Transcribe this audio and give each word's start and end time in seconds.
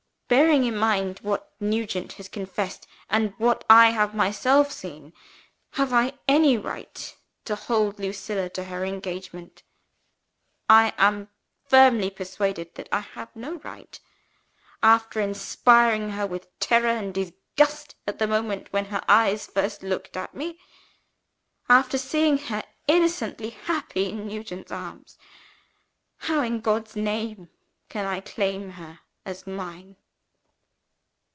"Bearing 0.31 0.63
in 0.63 0.77
mind 0.77 1.19
what 1.23 1.51
Nugent 1.59 2.13
has 2.13 2.29
confessed, 2.29 2.87
and 3.09 3.33
what 3.37 3.65
I 3.69 3.89
have 3.89 4.15
myself 4.15 4.71
seen, 4.71 5.11
have 5.71 5.91
I 5.91 6.13
any 6.25 6.57
right 6.57 7.17
to 7.43 7.53
hold 7.55 7.99
Lucilla 7.99 8.47
to 8.51 8.63
her 8.63 8.85
engagement? 8.85 9.63
I 10.69 10.93
am 10.97 11.27
firmly 11.65 12.09
persuaded 12.09 12.75
that 12.75 12.87
I 12.93 13.01
have 13.01 13.35
no 13.35 13.55
right. 13.57 13.99
After 14.81 15.19
inspiring 15.19 16.11
her 16.11 16.25
with 16.25 16.47
terror 16.59 16.87
and 16.87 17.13
disgust 17.13 17.95
at 18.07 18.17
the 18.17 18.25
moment 18.25 18.71
when 18.71 18.85
her 18.85 19.03
eyes 19.09 19.47
first 19.47 19.83
looked 19.83 20.15
at 20.15 20.33
me; 20.33 20.57
after 21.67 21.97
seeing 21.97 22.37
her 22.37 22.63
innocently 22.87 23.49
happy 23.49 24.07
in 24.07 24.27
Nugent's 24.27 24.71
arms 24.71 25.17
how, 26.19 26.41
in 26.41 26.61
God's 26.61 26.95
name, 26.95 27.49
can 27.89 28.05
I 28.05 28.21
claim 28.21 28.69
her 28.79 29.01
as 29.25 29.45
mine? 29.45 29.97